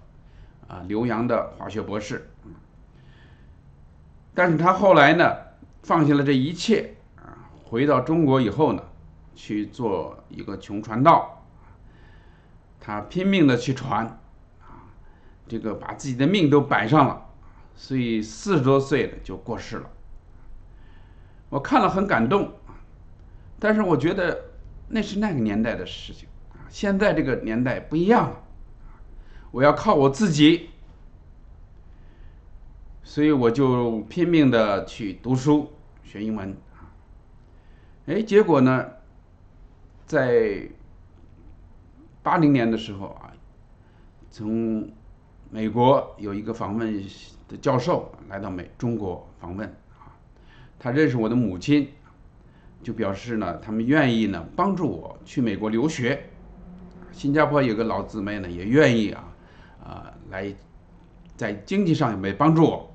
[0.68, 2.30] 啊留洋的化学博士。
[4.34, 5.34] 但是他后来呢，
[5.82, 8.82] 放下了这一切啊，回到中国以后呢，
[9.34, 11.42] 去做一个穷传道。
[12.78, 14.04] 他拼命的去传
[14.60, 14.92] 啊，
[15.48, 17.26] 这个把自己的命都摆上了，
[17.74, 19.88] 所以四十多岁的就过世了。
[21.48, 22.52] 我看了很感动。
[23.58, 24.50] 但是我觉得
[24.88, 28.42] 那是那个年代的事情啊，现在这个年代不一样了，
[29.50, 30.68] 我要靠我自己，
[33.02, 35.72] 所以我就拼命的去读书
[36.04, 36.92] 学英文啊，
[38.06, 38.86] 哎，结果呢，
[40.04, 40.68] 在
[42.22, 43.32] 八零年的时候啊，
[44.30, 44.90] 从
[45.50, 47.02] 美国有一个访问
[47.48, 49.66] 的教授来到美中国访问
[49.98, 50.12] 啊，
[50.78, 51.90] 他认识我的母亲。
[52.86, 56.22] 就表示呢，他们愿意呢帮助我去美国留学。
[57.10, 59.24] 新加坡有个老姊妹呢，也愿意啊，
[59.82, 60.54] 啊来
[61.34, 62.94] 在经济上也帮助我。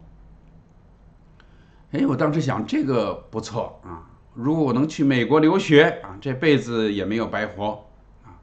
[1.91, 7.85] 哎，我当时想这个不错啊，如果我能去美国留学啊，这辈子也没有白活
[8.23, 8.39] 啊。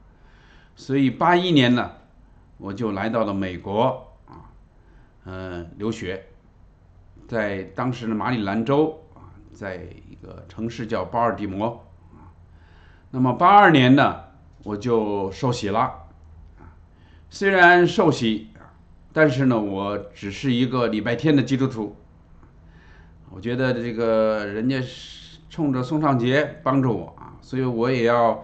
[0.75, 1.89] 所以八一年呢，
[2.59, 4.53] 我就来到了美国啊，
[5.25, 6.23] 嗯，留学。
[7.27, 9.87] 在当时的马里兰州啊，在
[10.21, 12.31] 个城市叫巴尔的摩啊。
[13.11, 14.21] 那么八二年呢，
[14.63, 15.79] 我就受洗了
[16.59, 16.75] 啊。
[17.29, 18.49] 虽然受洗
[19.11, 21.95] 但是呢，我只是一个礼拜天的基督徒。
[23.31, 24.81] 我觉得这个人家
[25.49, 28.43] 冲着宋尚杰帮助我啊，所以我也要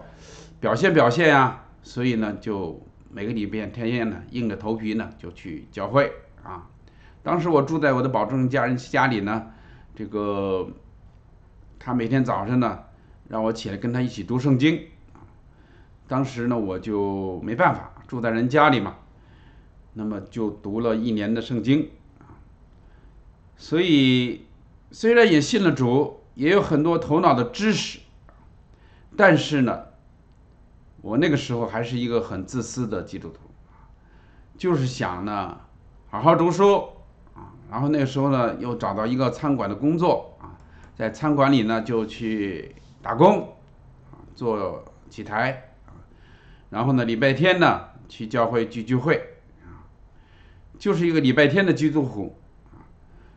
[0.60, 1.64] 表现表现呀。
[1.82, 6.12] 所以呢，就每个礼拜天天呢，硬着头皮呢就去教会
[6.42, 6.68] 啊。
[7.22, 9.46] 当时我住在我的保证家人家里呢，
[9.94, 10.68] 这个
[11.78, 12.80] 他每天早上呢
[13.28, 14.80] 让我起来跟他一起读圣经。
[16.08, 18.96] 当时呢我就没办法，住在人家里嘛，
[19.94, 21.90] 那么就读了一年的圣经。
[23.56, 24.46] 所以
[24.90, 28.00] 虽然也信了主，也有很多头脑的知识，
[29.16, 29.84] 但是呢。
[31.02, 33.38] 我那个时候还是一个很自私的基督徒，
[34.58, 35.56] 就是想呢，
[36.10, 36.80] 好好读书
[37.32, 40.35] 啊，然后那个时候呢，又找到一个餐馆的工作，
[40.96, 43.54] 在餐馆里呢就去打工，
[44.34, 45.74] 做几台，
[46.70, 49.22] 然后呢礼拜天呢去教会聚聚会，
[50.78, 52.34] 就是一个礼拜天的基督徒，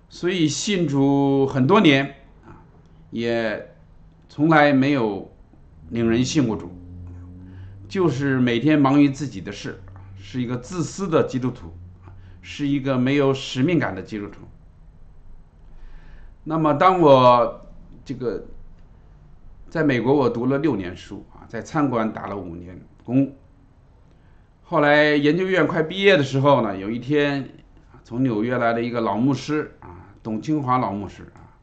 [0.07, 2.15] 所以信主很多年
[2.47, 2.63] 啊，
[3.11, 3.75] 也
[4.29, 5.29] 从来没有
[5.89, 6.71] 令人信过主。
[7.89, 9.81] 就是每天忙于自己的事，
[10.15, 11.73] 是一个自私的基督徒，
[12.41, 14.43] 是一个没有使命感的基督徒。
[16.43, 17.65] 那么，当我
[18.03, 18.45] 这个
[19.69, 23.35] 在美国，我读了六年书啊，在餐馆打了五年工。
[24.63, 27.49] 后来研究院快毕业的时候呢，有一天
[28.03, 31.53] 从纽约来了一个老牧师啊，董清华老牧师啊，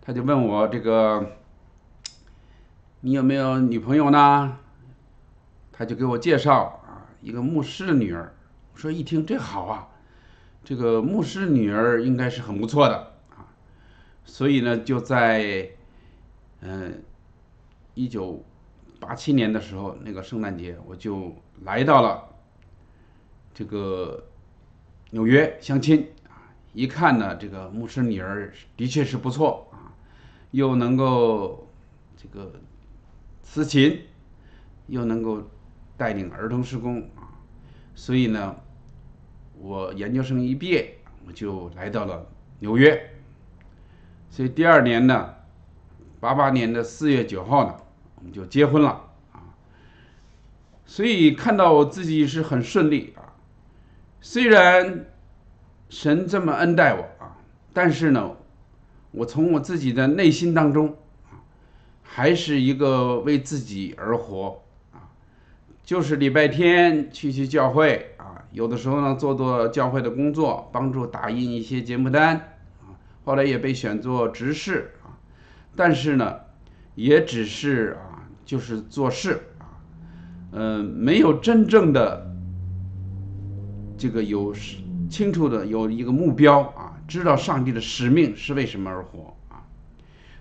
[0.00, 1.32] 他就问我这个，
[3.00, 4.58] 你有没有女朋友呢？
[5.72, 8.34] 他就给我介绍啊，一个牧师的女儿。
[8.72, 9.88] 我说一听这好啊，
[10.62, 13.17] 这个牧师女儿应该是很不错的。
[14.28, 15.70] 所以呢，就在
[16.60, 17.02] 嗯
[17.94, 18.44] 一九
[19.00, 22.28] 八七年的时候，那个圣诞节，我就来到了
[23.54, 24.28] 这个
[25.10, 26.52] 纽约相亲啊。
[26.74, 29.90] 一看呢，这个牧师女儿的确是不错啊，
[30.50, 31.66] 又能够
[32.16, 32.52] 这个
[33.42, 34.02] 司琴，
[34.86, 35.42] 又能够。
[35.98, 37.34] 带领儿童施工啊，
[37.96, 38.54] 所以呢，
[39.58, 42.24] 我研究生一毕业，我就来到了
[42.60, 43.17] 纽约。
[44.30, 45.34] 所以第二年呢，
[46.20, 47.74] 八八年的四月九号呢，
[48.16, 49.42] 我们就结婚了啊。
[50.84, 53.34] 所以看到我自己是很顺利啊，
[54.20, 55.06] 虽然
[55.88, 57.36] 神这么恩待我啊，
[57.72, 58.36] 但是呢，
[59.10, 60.96] 我从我自己的内心当中
[61.30, 61.42] 啊，
[62.02, 64.62] 还是一个为自己而活
[64.92, 65.10] 啊。
[65.82, 72.57] 就是礼拜天去去教会啊，有的时候呢做做教会的工作，帮助打印一些节目单。
[73.28, 75.12] 后来也被选做执事啊，
[75.76, 76.34] 但是呢，
[76.94, 79.76] 也只是啊，就是做事啊，
[80.52, 82.34] 嗯，没有真正的
[83.98, 84.54] 这个有
[85.10, 89.60] 清楚的有一个目标啊，知道上帝的使命是为什么而活啊。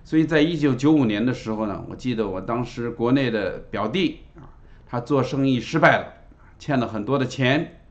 [0.06, 4.48] 所以在一九九五年的时候呢，我记得我当时国内的表弟啊。
[4.86, 6.14] 他做生意失败了，
[6.58, 7.82] 欠了很多的钱，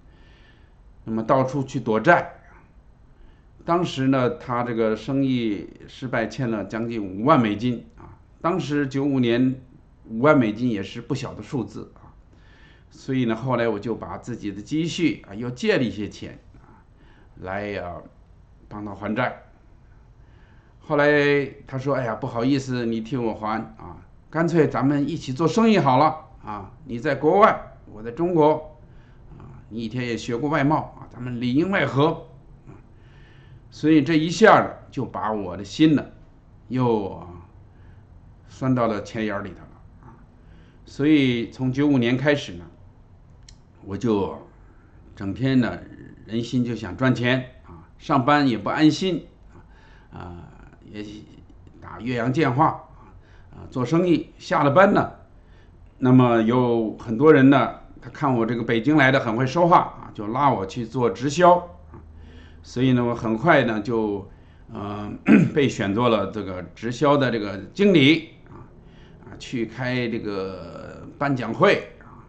[1.04, 2.32] 那么到处去躲债。
[3.66, 8.16] 当时呢，他这个生意失败，欠了将近五万美金啊。
[8.40, 9.61] 当时九五年
[10.09, 12.14] 五万美金也是不小的数字啊。
[12.90, 16.81] 所以呢，后来我就把自己的积蓄啊，又借了一些钱啊，
[17.40, 17.96] 来呀
[18.68, 19.42] 帮他还债。
[20.79, 23.98] 后来他说：“哎呀，不好意思，你替我还啊，
[24.31, 28.79] 干脆咱们一起做生意好了。”啊，你在国外，我在中国，
[29.37, 32.25] 啊，你以前也学过外贸啊，咱们里应外合，
[33.76, 36.02] 所以这一下呢，就把我的心呢，
[36.68, 37.28] 又
[38.48, 40.16] 拴到了钱眼里头了啊。
[40.86, 42.64] 所以从九五年开始呢，
[43.84, 44.48] 我就
[45.14, 45.78] 整天呢，
[46.24, 49.27] 人心就想赚钱啊，上班也不安心
[50.10, 50.48] 啊，啊，
[50.90, 51.04] 也
[51.79, 52.83] 打越洋电话
[53.50, 55.12] 啊，做生意下了班呢。
[55.98, 61.75] 那么有很多人呢，他看我这个北京来的很会说话啊，就拉我去做直销，
[62.67, 64.29] 所以呢，我很快呢就，
[64.75, 65.17] 嗯，
[65.54, 68.67] 被选做了这个直销的这个经理啊，
[69.25, 72.27] 啊，去开这个颁奖会啊，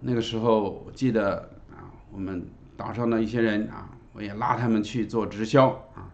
[0.00, 2.48] 那个时候我记得啊，我们
[2.78, 6.08] 岛上的一些人啊，我也拉他们去做直销啊，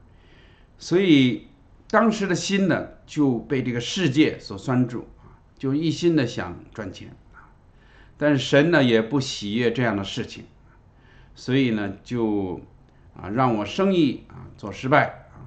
[0.77, 1.47] 所以
[1.89, 5.07] 当时的心呢就被这个世界所拴住。
[5.57, 7.55] 就一心的想赚钱啊，
[8.19, 10.45] 但是神呢也不喜悦这样的事情，
[11.37, 12.61] 所以呢就
[13.17, 15.43] 啊让我生意啊做失败啊，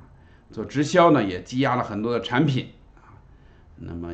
[0.51, 3.19] 做直销呢，也积压了很多的产品啊，
[3.75, 4.13] 那么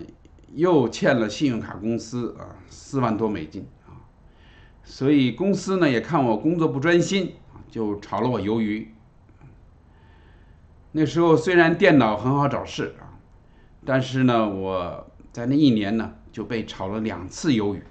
[0.53, 4.05] 又欠了信用卡公司啊四万多美金啊，
[4.83, 8.93] 所以公司呢也看我工作不专心啊，就炒了我鱿鱼。
[10.91, 13.17] 那时候虽然电脑很好找事啊，
[13.83, 17.83] 但是呢，我在那一年呢就被炒了两次鱿鱼，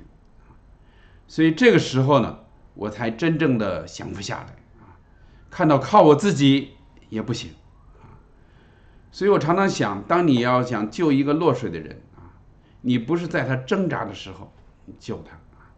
[1.27, 2.39] 所以这个时候呢，
[2.75, 4.55] 我才真正的降服下来，
[5.53, 6.71] 看到靠我自己
[7.11, 7.51] 也不行
[8.01, 8.17] 啊，
[9.11, 12.41] 所以我常常想，当你要想救一个落水的人啊，
[12.81, 14.51] 你不是在他挣扎的时候
[14.99, 15.69] 救他啊，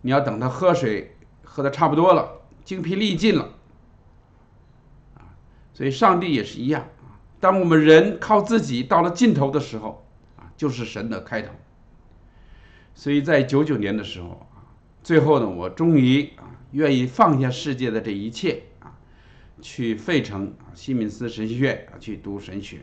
[0.00, 3.50] 你要等他喝水喝的差不多了，精疲力尽了。
[5.74, 7.20] 所以，上帝也是一样啊。
[7.40, 10.06] 当我们人靠自己到了尽头的时候
[10.36, 11.52] 啊，就是神的开头。
[12.94, 14.64] 所以在九九年的时候啊，
[15.02, 18.62] 最后呢，我终于啊，愿意放下世界的这一切，
[19.60, 22.80] 去费城啊，西敏斯神学院啊，去读神学。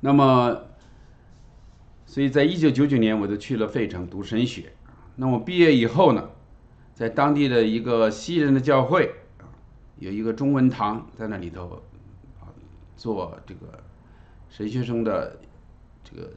[0.00, 0.62] 那么，
[2.04, 4.72] 所以在一九九九年，我就去了费城读神学。
[5.16, 6.30] 那我毕业以后呢，
[6.94, 9.14] 在当地的一个西人的教会。
[9.98, 11.82] 有一个中文堂在那里头
[12.38, 12.52] 啊，
[12.98, 13.82] 做这个
[14.50, 15.40] 神学生的
[16.04, 16.34] 这个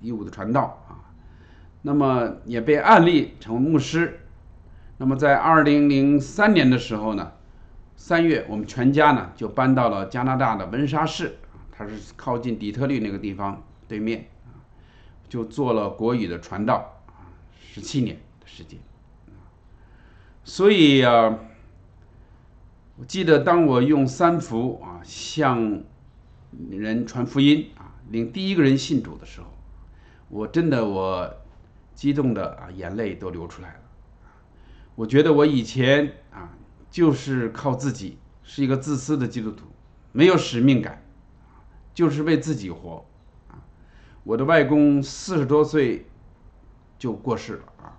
[0.00, 1.12] 义务的传道啊，
[1.82, 4.20] 那么也被案例成为牧师。
[4.96, 7.32] 那么在二零零三年的时候呢，
[8.02, 11.36] 三月我们全家呢就搬到了加拿大的温莎市，
[11.70, 14.26] 它是靠近底特律那个地方对面，
[15.28, 17.02] 就做了国语的传道，
[17.60, 18.80] 十七年的时间
[20.42, 21.38] 所以啊。
[22.96, 25.82] 我记得当我用三福啊向
[26.68, 29.46] 人传福音啊，领第一个人信主的时候，
[30.28, 31.34] 我真的我
[31.94, 33.80] 激动的啊眼泪都流出来了。
[34.94, 36.50] 我觉得我以前啊
[36.90, 39.66] 就是靠自己，是一个自私的基督徒，
[40.10, 41.02] 没有使命感，
[41.94, 43.06] 就是为自己活
[43.48, 43.62] 啊。
[44.24, 46.06] 我的外公四十多岁
[46.98, 47.96] 就过世了啊，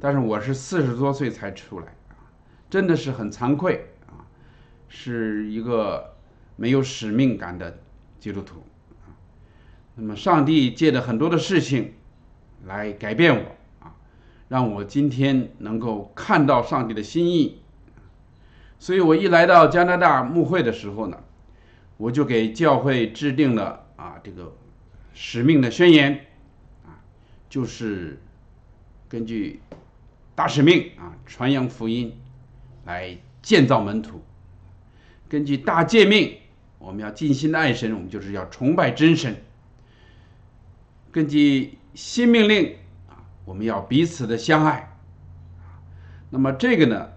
[0.00, 1.94] 但是我是四十多岁才出来，
[2.68, 4.26] 真的是很惭愧啊。
[4.88, 6.16] 是一个
[6.56, 7.78] 没有使命感的
[8.18, 8.64] 基督徒。
[9.94, 11.94] 那么，上帝借着很多的事情
[12.64, 13.94] 来改变我啊，
[14.48, 17.60] 让我今天能够看到上帝的心意。
[18.78, 21.22] 所以我一来到加拿大牧会的时候呢，
[21.96, 24.56] 我就给教会制定了啊这个
[25.14, 26.26] 使命的宣言
[26.86, 27.02] 啊，
[27.48, 28.20] 就是
[29.08, 29.60] 根据
[30.34, 32.16] 大使命啊，传扬福音，
[32.84, 34.22] 来建造门徒。
[35.28, 36.38] 根据大诫命，
[36.78, 39.36] 我们要尽心的爱神，我们就是要崇拜真神。
[41.10, 42.76] 根据新命令
[43.08, 44.96] 啊，我们要彼此的相爱。
[46.30, 47.08] 那么这个呢，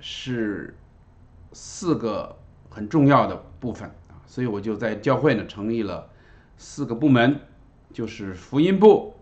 [0.00, 0.76] 是
[1.58, 2.36] 四个
[2.68, 6.10] 很重要的部分啊，所以我就在教会呢成立了
[6.58, 7.40] 四个部门，
[7.94, 9.14] 就是福音部、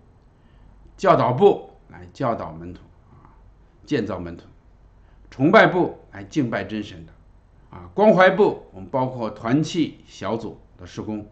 [0.97, 2.81] 教导部来教导门徒
[3.13, 3.31] 啊，
[3.87, 4.47] 建造门徒；
[5.31, 7.13] 崇拜部来敬拜真神的。
[7.71, 11.29] 啊，关怀部我们包括团契小组的施工，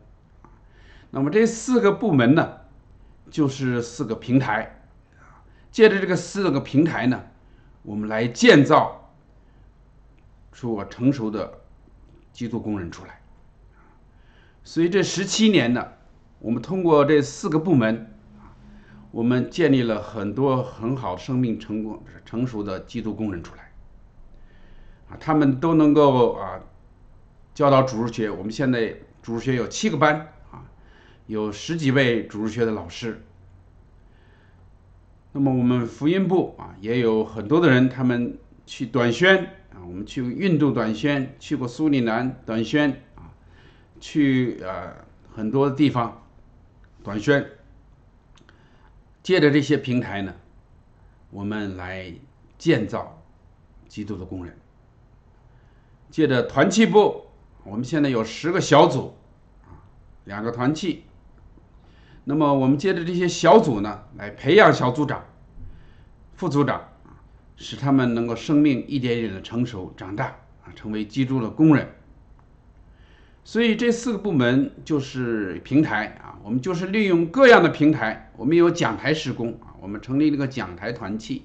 [1.11, 2.59] 那么这四个部门呢，
[3.29, 4.85] 就是四个平台，
[5.73, 7.25] 借着这个四个平台呢，
[7.83, 9.02] 我们来建造
[10.53, 11.61] 出我成熟的
[12.33, 13.21] 基督工人出来。
[14.63, 15.89] 所以这十七年呢，
[16.39, 18.15] 我们通过这四个部门，
[19.11, 23.73] 我们建立了很多很好生命成功成熟的基督工人出来。
[25.09, 26.61] 啊他们都能够啊
[27.55, 28.31] 教导主日学。
[28.31, 30.65] 我们现在主日学有七个班啊，
[31.27, 33.25] 有十几位主日学的老师。
[35.33, 43.31] 那么我们福音部啊也有很多的人，他们去短宣啊，我们去印度短宣，去过苏里南短宣啊，
[44.01, 44.95] 去呃
[45.35, 46.23] 很多地方
[47.03, 47.45] 短宣。
[49.23, 50.35] 借着这些平台呢，
[51.31, 52.13] 我们来
[52.59, 53.23] 建造
[53.89, 54.59] 基督的工人。
[56.11, 57.27] 借着团契部，
[57.65, 59.15] 我们现在有十个小组，
[59.65, 59.81] 啊，
[60.25, 61.05] 两个团契。
[62.25, 65.25] 那么我们借着这些小组呢，来培养小组长、
[66.35, 66.92] 副组长，
[67.57, 70.27] 使他们能够生命一点点的成熟长大，
[70.65, 71.89] 啊，成为基督的工人。
[73.45, 81.43] 所以这四个部门就是平台啊，我们就是利用各样的平台，我们有讲台施工啊，我们成立了个讲台团契，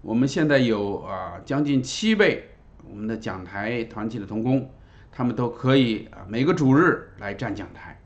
[0.00, 2.50] 我们现在有啊将近七位。
[2.86, 4.70] 我们的讲台团体的同工，
[5.10, 7.98] 他们都可以啊，每个主日来站讲台。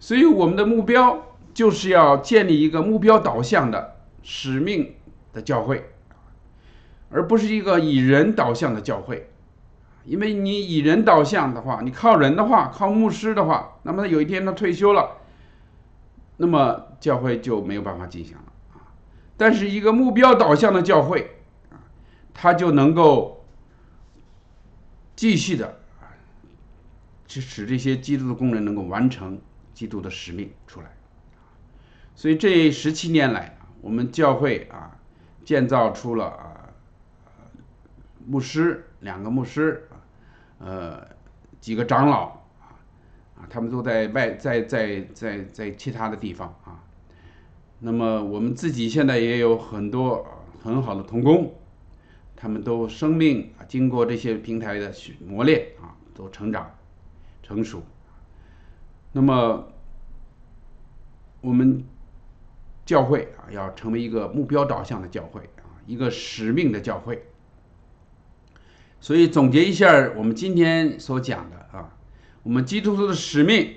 [0.00, 4.94] 所以我们的目标就是要建立一个目标导向的使命
[5.34, 5.90] 的教会，
[7.10, 9.30] 而不是一个以人导向的教会。
[10.04, 15.16] 因为你以人导向的话，你靠人的话，靠牧师的话，那么他有一天他退休了，
[16.36, 18.92] 那么教会就没有办法进行了啊。
[19.36, 21.38] 但是一个目标导向的教会
[21.70, 21.80] 啊，
[22.34, 23.46] 它就能够
[25.16, 25.68] 继续的
[26.02, 26.12] 啊，
[27.26, 29.40] 去使这些基督的工人能够完成
[29.72, 30.94] 基督的使命出来。
[32.14, 34.98] 所以这十七年来，我们教会啊，
[35.44, 36.50] 建造出了啊。
[38.26, 39.86] 牧师两个牧师，
[40.58, 41.06] 呃，
[41.60, 42.28] 几个长老
[43.36, 46.80] 啊，他们都在外，在在在在其他的地方啊。
[47.80, 50.26] 那么我们自己现在也有很多
[50.62, 51.52] 很好的童工，
[52.34, 54.90] 他们都生命啊，经过这些平台的
[55.26, 56.70] 磨练啊，都成长
[57.42, 57.82] 成熟。
[59.12, 59.68] 那么
[61.42, 61.84] 我们
[62.84, 67.26] 教会啊，要成为一个目标导向的教会啊，一个使命的教会。
[69.00, 71.96] 所以总结一下，我们今天所讲的啊，
[72.42, 73.76] 我们基督徒的使命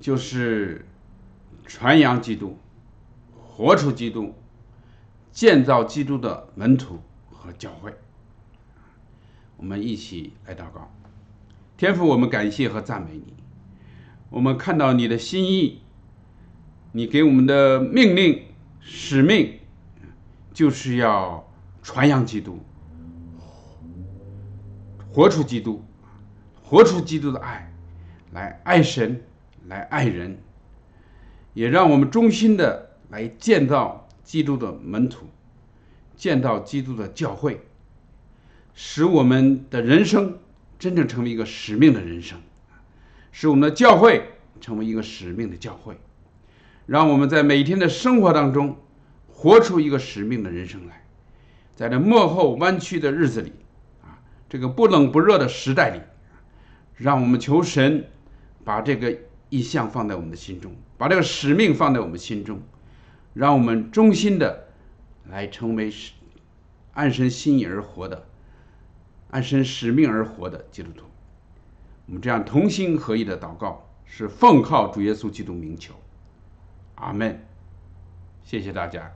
[0.00, 0.86] 就是
[1.66, 2.58] 传扬基督，
[3.32, 4.34] 活出基督，
[5.30, 7.00] 建造基督的门徒
[7.30, 7.94] 和教会。
[9.56, 10.92] 我们一起来祷告，
[11.76, 13.34] 天父，我们感谢和赞美你。
[14.30, 15.82] 我们看到你的心意，
[16.96, 18.44] 你给我们的命令、
[18.80, 19.58] 使命，
[20.52, 22.60] 就是要传扬基督。
[25.10, 25.82] 活出基督，
[26.62, 27.72] 活出基督的爱，
[28.32, 29.24] 来爱神，
[29.66, 30.38] 来爱人，
[31.52, 35.26] 也让我们衷心的来建造基督的门徒，
[36.14, 37.60] 建造基督的教会，
[38.72, 40.38] 使我们的人生
[40.78, 42.38] 真正成为一个使命的人生，
[43.32, 44.28] 使我们的教会
[44.60, 45.98] 成为一个使命的教会，
[46.86, 48.76] 让我们在每天的生活当中
[49.28, 51.04] 活出一个使命的人生来，
[51.74, 53.52] 在这幕后弯曲的日子里。
[54.02, 56.00] 啊这个不冷不热的时代里，
[56.94, 58.08] 让我们求神
[58.62, 59.18] 把这个
[59.48, 62.60] 意向放在我们的心中，把这个使命放在我们心中，
[63.32, 64.68] 让我们衷心的
[65.28, 65.92] 来成为
[66.92, 68.26] 按神心意而活的、
[69.30, 71.06] 按神使命而活的基督徒。
[72.06, 75.94] 我们这样同心合意的祷告，是奉靠主耶稣基督名求，
[76.96, 77.38] 阿门。
[78.44, 79.10] 谢谢大家。